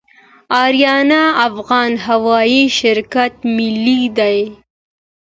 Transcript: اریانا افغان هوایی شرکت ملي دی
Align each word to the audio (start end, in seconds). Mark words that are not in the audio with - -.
اریانا 0.63 1.23
افغان 1.47 1.91
هوایی 2.05 2.61
شرکت 2.79 3.33
ملي 3.57 4.01
دی 4.17 4.39